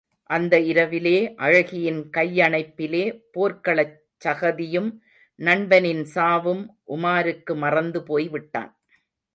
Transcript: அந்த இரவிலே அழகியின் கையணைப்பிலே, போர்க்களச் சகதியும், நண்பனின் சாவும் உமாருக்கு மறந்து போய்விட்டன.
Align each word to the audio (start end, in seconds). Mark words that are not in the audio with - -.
அந்த 0.29 0.59
இரவிலே 0.59 1.33
அழகியின் 1.37 1.99
கையணைப்பிலே, 2.17 3.03
போர்க்களச் 3.33 3.95
சகதியும், 4.25 4.89
நண்பனின் 5.39 6.03
சாவும் 6.03 6.63
உமாருக்கு 6.87 7.55
மறந்து 7.55 8.03
போய்விட்டன. 8.03 8.65